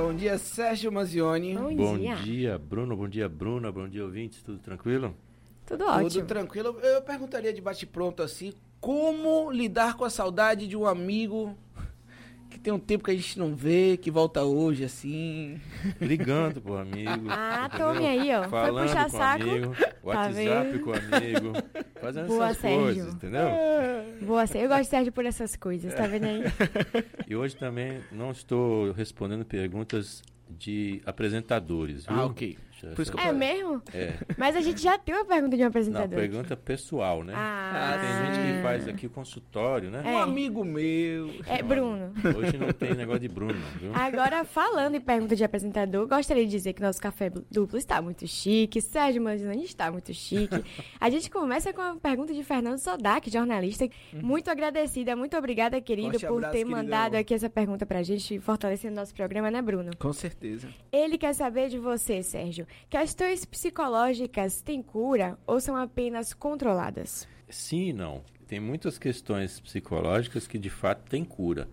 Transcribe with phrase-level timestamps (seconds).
[0.00, 1.54] Bom dia, Sérgio Mazioni.
[1.54, 2.14] Bom, Bom dia.
[2.16, 2.96] dia, Bruno.
[2.96, 3.70] Bom dia, Bruna.
[3.70, 4.42] Bom dia, ouvintes.
[4.42, 5.14] Tudo tranquilo?
[5.66, 6.08] Tudo ótimo.
[6.08, 6.68] Tudo tranquilo.
[6.80, 11.54] Eu perguntaria de bate-pronto assim, como lidar com a saudade de um amigo
[12.50, 15.60] que tem um tempo que a gente não vê, que volta hoje, assim.
[16.00, 17.28] Ligando pro amigo.
[17.30, 18.42] Ah, tome aí, ó.
[18.42, 19.44] Foi Falando puxar com saco.
[19.44, 20.80] Tá amigo, WhatsApp vendo?
[20.80, 21.52] com amigo.
[22.00, 22.80] Fazendo Boa, essas Sérgio.
[22.82, 23.48] coisas, entendeu?
[24.22, 26.42] Boa, eu gosto de Sérgio por essas coisas, tá vendo aí?
[27.28, 32.16] E hoje também não estou respondendo perguntas de apresentadores, viu?
[32.16, 32.58] Ah, ok.
[32.94, 33.82] Por isso que eu É mesmo?
[33.92, 36.18] É, Mas a gente já tem uma pergunta de um não, apresentador.
[36.18, 37.32] pergunta pessoal, né?
[37.36, 40.02] Ah, Tem gente que faz aqui consultório, né?
[40.04, 41.30] Um amigo meu.
[41.46, 42.12] É, Bruno.
[42.36, 43.90] Hoje não tem negócio de Bruno, não, viu?
[43.94, 48.26] Agora, falando em pergunta de apresentador, gostaria de dizer que nosso café duplo está muito
[48.26, 50.62] chique, Sérgio Manzoni está muito chique.
[51.00, 53.88] A gente começa com a pergunta de Fernando Sodak, jornalista.
[54.12, 56.82] Muito agradecida, muito obrigada, querido, Forte por abraço, ter queridão.
[56.82, 59.90] mandado aqui essa pergunta pra gente, fortalecendo nosso programa, né, Bruno?
[59.98, 60.68] Com certeza.
[60.92, 62.66] Ele quer saber de você, Sérgio.
[62.88, 67.26] Questões psicológicas têm cura ou são apenas controladas?
[67.48, 68.22] Sim e não.
[68.46, 71.68] Tem muitas questões psicológicas que de fato têm cura.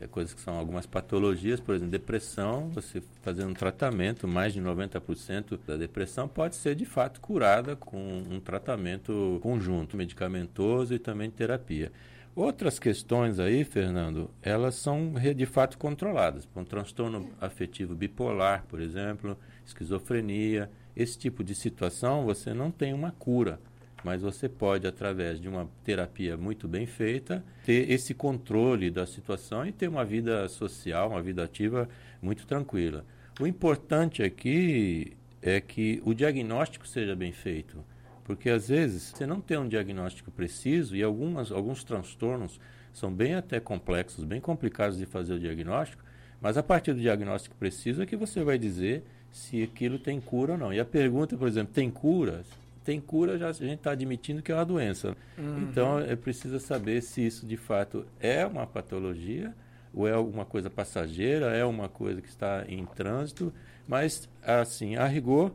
[0.00, 4.60] É coisas que são algumas patologias, por exemplo, depressão, você fazendo um tratamento, mais de
[4.60, 11.30] 90% da depressão pode ser de fato curada com um tratamento conjunto, medicamentoso e também
[11.30, 11.92] terapia.
[12.34, 16.48] Outras questões aí, Fernando, elas são de fato controladas.
[16.56, 19.36] Um transtorno afetivo bipolar, por exemplo,
[19.70, 23.58] esquizofrenia, esse tipo de situação você não tem uma cura
[24.04, 29.66] mas você pode, através de uma terapia muito bem feita, ter esse controle da situação
[29.66, 31.88] e ter uma vida social, uma vida ativa
[32.20, 33.04] muito tranquila.
[33.38, 37.84] O importante aqui é que o diagnóstico seja bem feito,
[38.24, 42.60] porque às vezes você não tem um diagnóstico preciso e algumas, alguns transtornos
[42.92, 46.02] são bem até complexos, bem complicados de fazer o diagnóstico,
[46.40, 50.52] mas a partir do diagnóstico preciso é que você vai dizer se aquilo tem cura
[50.52, 50.72] ou não.
[50.72, 52.42] E a pergunta, por exemplo, tem cura?
[52.84, 55.16] Tem cura, já a gente está admitindo que é uma doença.
[55.62, 59.54] Então, é preciso saber se isso de fato é uma patologia
[59.92, 63.52] ou é alguma coisa passageira, é uma coisa que está em trânsito,
[63.86, 65.52] mas, assim, a rigor,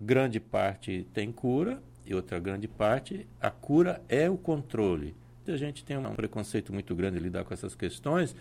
[0.00, 5.14] grande parte tem cura e outra grande parte, a cura é o controle.
[5.46, 8.34] A gente tem um preconceito muito grande em lidar com essas questões,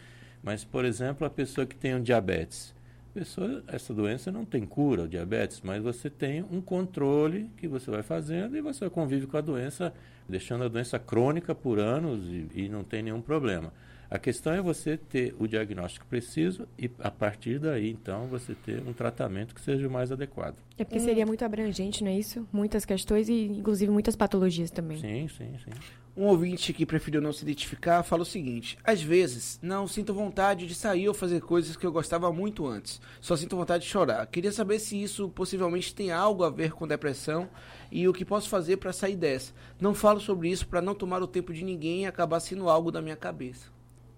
[0.43, 2.73] mas, por exemplo, a pessoa que tem um diabetes.
[3.13, 7.91] Pessoa, essa doença não tem cura, o diabetes, mas você tem um controle que você
[7.91, 9.93] vai fazendo e você convive com a doença,
[10.29, 13.73] deixando a doença crônica por anos e, e não tem nenhum problema.
[14.09, 18.81] A questão é você ter o diagnóstico preciso e, a partir daí, então, você ter
[18.85, 20.55] um tratamento que seja o mais adequado.
[20.77, 22.45] É porque seria muito abrangente, não é isso?
[22.51, 24.97] Muitas questões e, inclusive, muitas patologias também.
[24.97, 25.71] Sim, sim, sim.
[26.15, 30.67] Um ouvinte que preferiu não se identificar fala o seguinte: às vezes não sinto vontade
[30.67, 32.99] de sair ou fazer coisas que eu gostava muito antes.
[33.21, 34.27] Só sinto vontade de chorar.
[34.27, 37.49] Queria saber se isso possivelmente tem algo a ver com depressão
[37.89, 39.53] e o que posso fazer para sair dessa.
[39.79, 42.91] Não falo sobre isso para não tomar o tempo de ninguém e acabar sendo algo
[42.91, 43.69] da minha cabeça.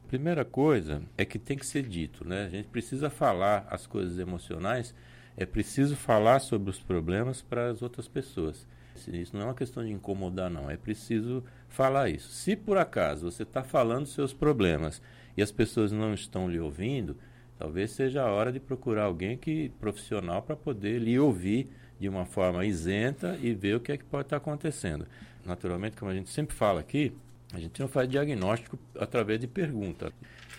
[0.07, 2.45] Primeira coisa é que tem que ser dito, né?
[2.45, 4.93] A gente precisa falar as coisas emocionais,
[5.37, 8.67] é preciso falar sobre os problemas para as outras pessoas.
[9.07, 10.69] Isso não é uma questão de incomodar, não.
[10.69, 11.43] É preciso
[11.73, 12.29] falar isso.
[12.31, 15.01] Se por acaso você está falando seus problemas
[15.35, 17.17] e as pessoas não estão lhe ouvindo,
[17.57, 21.67] talvez seja a hora de procurar alguém que profissional para poder lhe ouvir
[21.99, 25.07] de uma forma isenta e ver o que é que pode estar acontecendo.
[25.43, 27.11] Naturalmente, como a gente sempre fala aqui,
[27.51, 30.13] a gente não faz diagnóstico através de pergunta.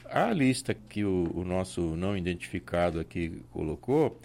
[0.06, 4.20] A lista que o, o nosso não identificado aqui colocou,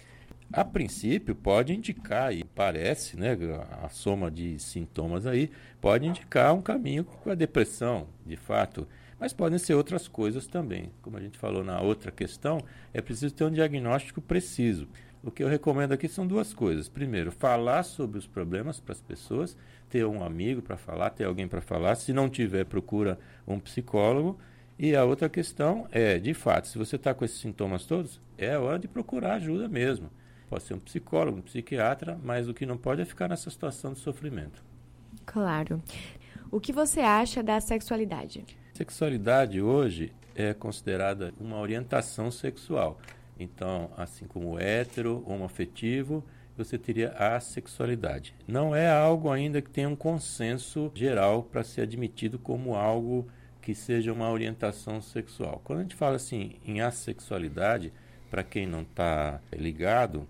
[0.52, 3.36] a princípio pode indicar, e parece, né,
[3.82, 5.50] a soma de sintomas aí,
[5.80, 8.86] pode indicar um caminho para a depressão, de fato.
[9.18, 10.90] Mas podem ser outras coisas também.
[11.02, 12.60] Como a gente falou na outra questão,
[12.92, 14.88] é preciso ter um diagnóstico preciso.
[15.22, 16.88] O que eu recomendo aqui são duas coisas.
[16.88, 19.56] Primeiro, falar sobre os problemas para as pessoas,
[19.90, 21.94] ter um amigo para falar, ter alguém para falar.
[21.96, 24.38] Se não tiver, procura um psicólogo.
[24.78, 28.56] E a outra questão é, de fato, se você está com esses sintomas todos, é
[28.56, 30.10] hora de procurar ajuda mesmo.
[30.50, 33.92] Pode ser um psicólogo, um psiquiatra, mas o que não pode é ficar nessa situação
[33.92, 34.64] de sofrimento.
[35.24, 35.80] Claro.
[36.50, 38.44] O que você acha da sexualidade?
[38.74, 42.98] Sexualidade hoje é considerada uma orientação sexual.
[43.38, 46.24] Então, assim como hétero, homoafetivo,
[46.56, 48.34] você teria a sexualidade.
[48.48, 53.28] Não é algo ainda que tenha um consenso geral para ser admitido como algo
[53.62, 55.60] que seja uma orientação sexual.
[55.62, 57.92] Quando a gente fala assim em assexualidade,
[58.28, 60.26] para quem não está ligado,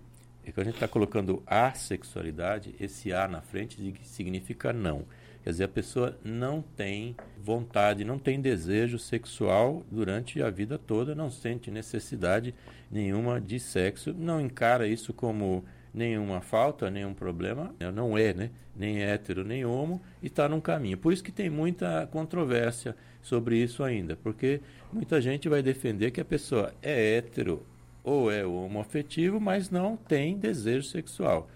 [0.51, 5.05] é que a gente está colocando a sexualidade, esse A na frente significa não.
[5.43, 11.15] Quer dizer, a pessoa não tem vontade, não tem desejo sexual durante a vida toda,
[11.15, 12.53] não sente necessidade
[12.91, 18.51] nenhuma de sexo, não encara isso como nenhuma falta, nenhum problema, não é, né?
[18.75, 20.97] Nem hétero, nem homo, e está num caminho.
[20.97, 24.61] Por isso que tem muita controvérsia sobre isso ainda, porque
[24.93, 27.65] muita gente vai defender que a pessoa é hétero
[28.03, 31.49] ou é homoafetivo, mas não tem desejo sexual.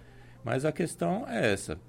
[0.44, 1.80] Mas a questão é essa.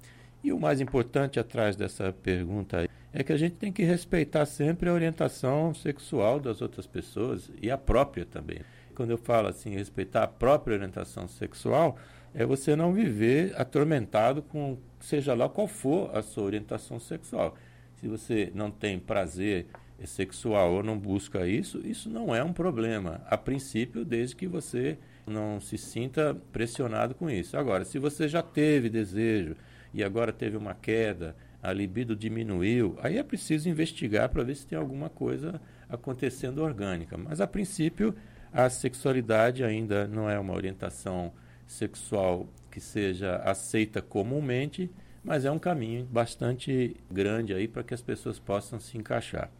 [0.43, 4.89] E o mais importante atrás dessa pergunta é que a gente tem que respeitar sempre
[4.89, 8.59] a orientação sexual das outras pessoas e a própria também.
[8.95, 11.97] Quando eu falo assim, respeitar a própria orientação sexual,
[12.33, 17.55] é você não viver atormentado com seja lá qual for a sua orientação sexual.
[17.95, 19.67] Se você não tem prazer
[20.05, 24.97] sexual ou não busca isso, isso não é um problema, a princípio, desde que você
[25.25, 27.57] não se sinta pressionado com isso.
[27.57, 29.55] Agora, se você já teve desejo
[29.93, 34.67] e agora teve uma queda, a libido diminuiu, aí é preciso investigar para ver se
[34.67, 35.59] tem alguma coisa
[35.89, 37.17] acontecendo orgânica.
[37.17, 38.15] Mas, a princípio,
[38.53, 41.33] a sexualidade ainda não é uma orientação
[41.65, 44.89] sexual que seja aceita comumente,
[45.23, 49.51] mas é um caminho bastante grande aí para que as pessoas possam se encaixar.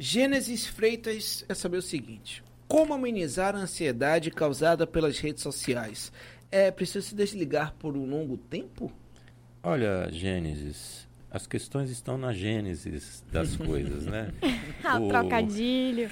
[0.00, 6.12] Gênesis Freitas quer saber o seguinte: como amenizar a ansiedade causada pelas redes sociais?
[6.52, 8.92] É preciso se desligar por um longo tempo?
[9.60, 14.32] Olha, Gênesis, as questões estão na gênesis das coisas, né?
[14.84, 15.08] ah, o...
[15.08, 16.08] trocadilho.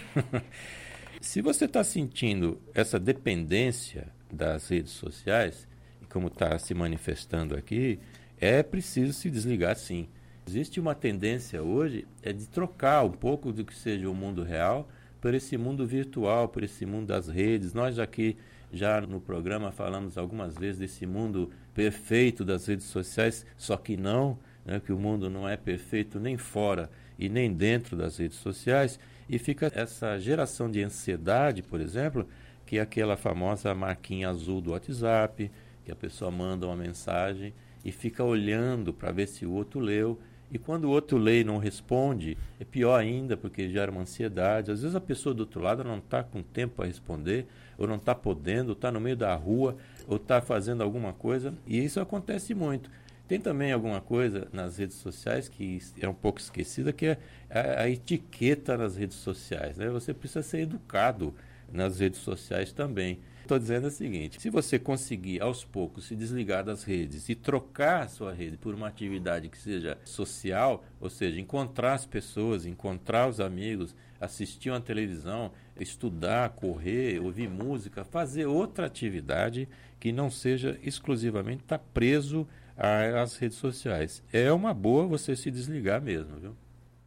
[1.20, 5.68] se você está sentindo essa dependência das redes sociais,
[6.02, 8.00] e como está se manifestando aqui,
[8.38, 10.08] é preciso se desligar sim.
[10.48, 14.88] Existe uma tendência hoje é de trocar um pouco do que seja o mundo real
[15.20, 17.74] por esse mundo virtual, por esse mundo das redes.
[17.74, 18.36] Nós aqui
[18.72, 24.38] já no programa falamos algumas vezes desse mundo perfeito das redes sociais, só que não,
[24.64, 26.88] né, que o mundo não é perfeito nem fora
[27.18, 32.24] e nem dentro das redes sociais, e fica essa geração de ansiedade, por exemplo,
[32.64, 35.50] que é aquela famosa marquinha azul do WhatsApp,
[35.84, 37.52] que a pessoa manda uma mensagem
[37.84, 40.16] e fica olhando para ver se o outro leu
[40.50, 44.70] e quando o outro e não responde, é pior ainda, porque gera uma ansiedade.
[44.70, 47.46] Às vezes a pessoa do outro lado não está com tempo para responder,
[47.76, 49.76] ou não está podendo, ou está no meio da rua,
[50.06, 52.90] ou está fazendo alguma coisa, e isso acontece muito.
[53.26, 57.18] Tem também alguma coisa nas redes sociais que é um pouco esquecida, que é
[57.50, 59.76] a, a etiqueta nas redes sociais.
[59.76, 59.88] Né?
[59.88, 61.34] Você precisa ser educado
[61.72, 63.18] nas redes sociais também.
[63.46, 68.02] Estou dizendo o seguinte: se você conseguir aos poucos se desligar das redes e trocar
[68.02, 73.28] a sua rede por uma atividade que seja social, ou seja, encontrar as pessoas, encontrar
[73.28, 79.68] os amigos, assistir uma televisão, estudar, correr, ouvir música, fazer outra atividade
[80.00, 84.24] que não seja exclusivamente estar tá preso às redes sociais.
[84.32, 86.56] É uma boa você se desligar mesmo, viu?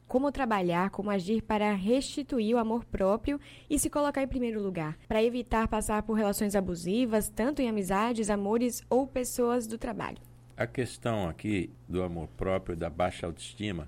[0.09, 3.39] Como trabalhar, como agir para restituir o amor próprio
[3.69, 8.31] e se colocar em primeiro lugar, para evitar passar por relações abusivas, tanto em amizades,
[8.31, 10.17] amores ou pessoas do trabalho.
[10.57, 13.87] A questão aqui do amor próprio, da baixa autoestima,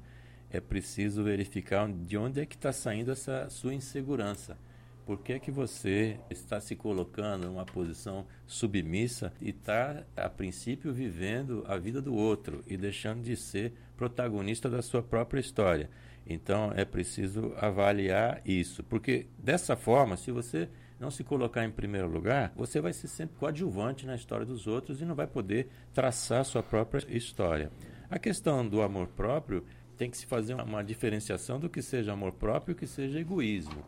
[0.51, 4.57] é preciso verificar de onde é que está saindo essa sua insegurança.
[5.05, 10.93] Por que, é que você está se colocando numa posição submissa e está, a princípio,
[10.93, 15.89] vivendo a vida do outro e deixando de ser protagonista da sua própria história?
[16.25, 20.69] Então é preciso avaliar isso, porque dessa forma, se você
[20.99, 25.01] não se colocar em primeiro lugar, você vai ser sempre coadjuvante na história dos outros
[25.01, 27.71] e não vai poder traçar sua própria história.
[28.09, 29.65] A questão do amor próprio
[29.97, 33.83] tem que se fazer uma diferenciação do que seja amor próprio e que seja egoísmo.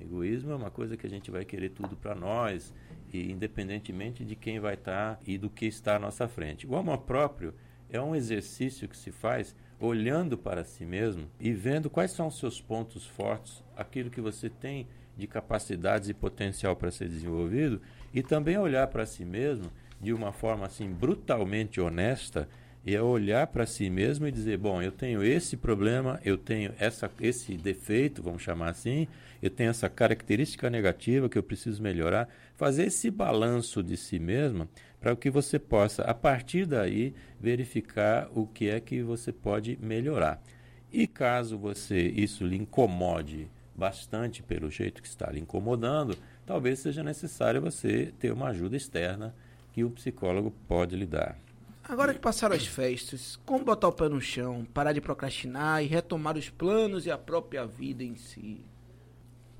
[0.00, 2.72] Egoísmo é uma coisa que a gente vai querer tudo para nós,
[3.12, 6.66] e independentemente de quem vai estar tá e do que está à nossa frente.
[6.66, 7.54] O amor próprio
[7.90, 12.38] é um exercício que se faz olhando para si mesmo e vendo quais são os
[12.38, 17.80] seus pontos fortes, aquilo que você tem de capacidades e potencial para ser desenvolvido,
[18.14, 19.70] e também olhar para si mesmo
[20.00, 22.48] de uma forma assim brutalmente honesta
[22.88, 26.72] e é olhar para si mesmo e dizer, bom, eu tenho esse problema, eu tenho
[26.78, 29.06] essa, esse defeito, vamos chamar assim,
[29.42, 34.66] eu tenho essa característica negativa que eu preciso melhorar, fazer esse balanço de si mesmo
[34.98, 40.42] para que você possa, a partir daí, verificar o que é que você pode melhorar.
[40.90, 46.16] E caso você isso lhe incomode bastante pelo jeito que está lhe incomodando,
[46.46, 49.34] talvez seja necessário você ter uma ajuda externa
[49.74, 51.38] que o psicólogo pode lhe dar.
[51.88, 55.86] Agora que passaram as festas, como botar o pé no chão, parar de procrastinar e
[55.86, 58.60] retomar os planos e a própria vida em si?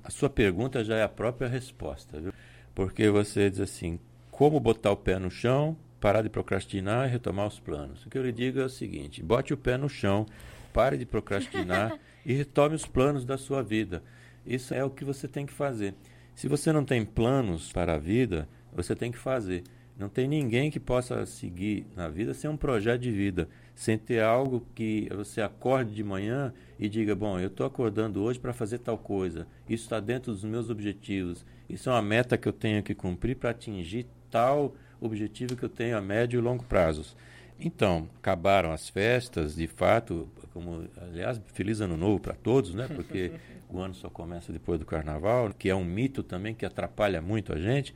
[0.03, 2.31] A sua pergunta já é a própria resposta, viu?
[2.75, 7.47] Porque você diz assim: como botar o pé no chão, parar de procrastinar e retomar
[7.47, 8.05] os planos.
[8.05, 10.27] O que eu lhe digo é o seguinte: bote o pé no chão,
[10.71, 14.03] pare de procrastinar e retome os planos da sua vida.
[14.45, 15.95] Isso é o que você tem que fazer.
[16.35, 19.63] Se você não tem planos para a vida, você tem que fazer.
[19.99, 24.23] Não tem ninguém que possa seguir na vida sem um projeto de vida, sem ter
[24.23, 28.79] algo que você acorde de manhã e diga: Bom, eu estou acordando hoje para fazer
[28.79, 32.81] tal coisa, isso está dentro dos meus objetivos, isso é uma meta que eu tenho
[32.81, 37.17] que cumprir para atingir tal objetivo que eu tenho a médio e longo prazos.
[37.59, 42.87] Então, acabaram as festas, de fato, como, aliás, feliz ano novo para todos, né?
[42.87, 43.33] Porque
[43.69, 47.51] o ano só começa depois do carnaval, que é um mito também que atrapalha muito
[47.51, 47.93] a gente.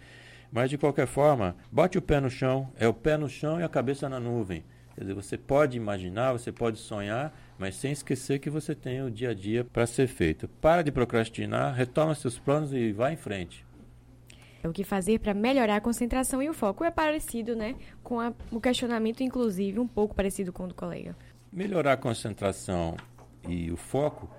[0.53, 3.63] Mas de qualquer forma, bote o pé no chão, é o pé no chão e
[3.63, 4.63] a cabeça na nuvem.
[4.93, 9.09] Quer dizer, você pode imaginar, você pode sonhar, mas sem esquecer que você tem o
[9.09, 10.47] dia a dia para ser feito.
[10.47, 13.65] Para de procrastinar, retoma seus planos e vá em frente.
[14.63, 17.75] O que fazer para melhorar a concentração e o foco é parecido, né?
[18.03, 21.15] Com a, o questionamento, inclusive, um pouco parecido com o do colega.
[21.51, 22.95] Melhorar a concentração
[23.49, 24.29] e o foco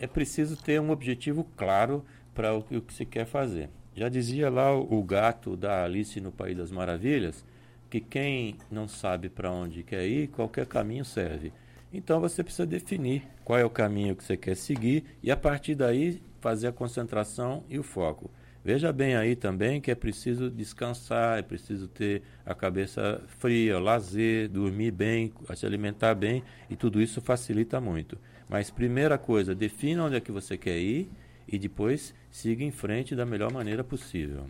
[0.00, 3.70] é preciso ter um objetivo claro para o, o que se quer fazer.
[3.96, 7.44] Já dizia lá o, gato da Alice no País das Maravilhas
[7.88, 11.52] que quem não sabe para onde quer ir, qualquer caminho serve.
[11.92, 15.76] Então você precisa definir qual é o caminho que você quer seguir e a partir
[15.76, 18.28] daí fazer a concentração e o foco.
[18.64, 24.48] Veja bem aí também que é preciso descansar, é preciso ter a cabeça fria, lazer,
[24.48, 28.18] dormir bem, se alimentar bem e tudo isso facilita muito.
[28.48, 31.08] Mas primeira coisa, defina onde é que você quer ir
[31.46, 34.46] e depois siga em frente da melhor maneira possível.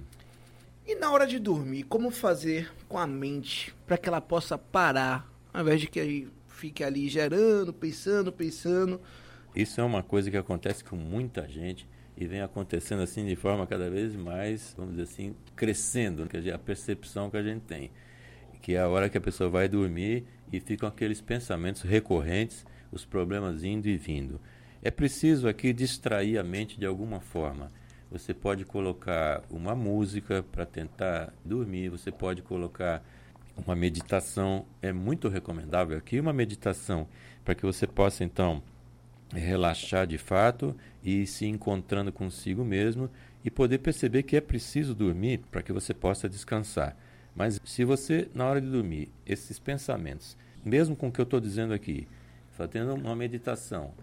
[0.87, 5.31] E na hora de dormir, como fazer com a mente para que ela possa parar,
[5.53, 9.01] ao invés de que fique ali gerando, pensando, pensando?
[9.55, 13.67] Isso é uma coisa que acontece com muita gente e vem acontecendo assim de forma
[13.67, 17.91] cada vez mais, vamos dizer assim, crescendo, a percepção que a gente tem,
[18.61, 23.05] que é a hora que a pessoa vai dormir e ficam aqueles pensamentos recorrentes, os
[23.05, 24.41] problemas indo e vindo.
[24.87, 27.73] É preciso aqui distrair a mente de alguma forma.
[28.11, 33.03] Você pode colocar uma música para tentar dormir, você pode colocar
[33.57, 37.09] uma meditação, é muito recomendável aqui uma meditação
[37.43, 38.63] para que você possa então
[39.33, 43.09] relaxar de fato e se encontrando consigo mesmo
[43.43, 46.95] e poder perceber que é preciso dormir para que você possa descansar.
[47.35, 51.41] Mas se você, na hora de dormir, esses pensamentos, mesmo com o que eu estou
[51.41, 52.07] dizendo aqui,
[52.53, 53.95] fazendo uma meditação,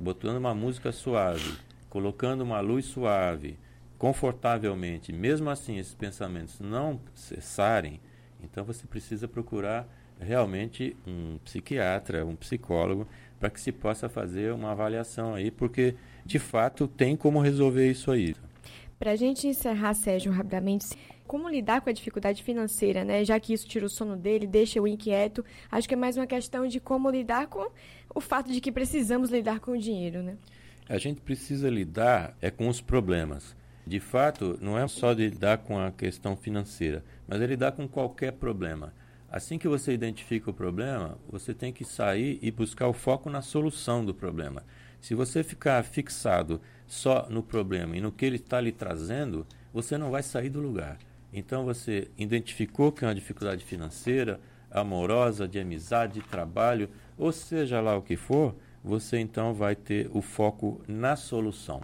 [0.00, 1.56] botando uma música suave,
[1.88, 3.58] colocando uma luz suave,
[3.98, 8.00] confortavelmente, mesmo assim esses pensamentos não cessarem,
[8.42, 9.88] então você precisa procurar
[10.20, 13.06] realmente um psiquiatra, um psicólogo,
[13.38, 18.10] para que se possa fazer uma avaliação aí, porque de fato tem como resolver isso
[18.10, 18.34] aí.
[18.98, 20.86] Para a gente encerrar, Sérgio, rapidamente,
[21.28, 23.22] como lidar com a dificuldade financeira, né?
[23.22, 25.44] Já que isso tira o sono dele, deixa o inquieto.
[25.70, 27.70] Acho que é mais uma questão de como lidar com
[28.14, 30.38] o fato de que precisamos lidar com o dinheiro, né?
[30.88, 33.54] A gente precisa lidar é com os problemas.
[33.86, 38.32] De fato, não é só lidar com a questão financeira, mas é lidar com qualquer
[38.32, 38.92] problema.
[39.30, 43.42] Assim que você identifica o problema, você tem que sair e buscar o foco na
[43.42, 44.62] solução do problema.
[44.98, 49.98] Se você ficar fixado só no problema e no que ele está lhe trazendo, você
[49.98, 50.98] não vai sair do lugar.
[51.32, 57.80] Então você identificou que é uma dificuldade financeira, amorosa, de amizade, de trabalho, ou seja
[57.80, 61.82] lá o que for, você então vai ter o foco na solução.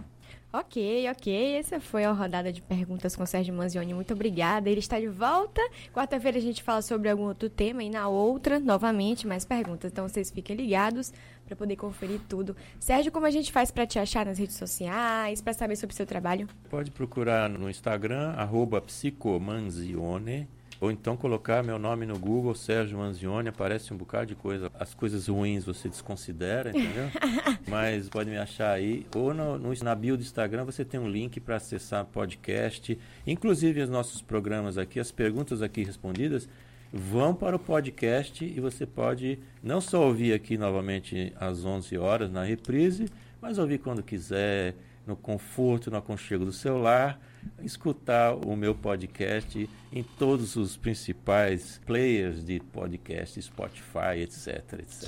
[0.57, 1.57] Ok, ok.
[1.57, 3.93] Essa foi a rodada de perguntas com o Sérgio Manzioni.
[3.93, 4.69] Muito obrigada.
[4.69, 5.59] Ele está de volta.
[5.93, 9.91] Quarta-feira a gente fala sobre algum outro tema e na outra, novamente, mais perguntas.
[9.91, 11.11] Então vocês fiquem ligados
[11.45, 12.55] para poder conferir tudo.
[12.79, 15.95] Sérgio, como a gente faz para te achar nas redes sociais, para saber sobre o
[15.95, 16.47] seu trabalho?
[16.69, 20.47] Pode procurar no Instagram, arroba psicomanzione
[20.79, 24.69] ou então colocar meu nome no Google, Sérgio Manzioni, aparece um bocado de coisa.
[24.77, 27.09] As coisas ruins você desconsidera, entendeu?
[27.67, 29.05] Mas pode me achar aí.
[29.15, 32.97] Ou no, no, na bio do Instagram você tem um link para acessar podcast.
[33.25, 36.49] Inclusive os nossos programas aqui, as perguntas aqui respondidas,
[36.97, 42.31] vão para o podcast e você pode não só ouvir aqui novamente às 11 horas
[42.31, 43.09] na reprise,
[43.41, 44.73] mas ouvir quando quiser
[45.05, 47.19] no conforto, no aconchego do celular,
[47.61, 55.03] escutar o meu podcast em todos os principais players de podcast, Spotify, etc, etc.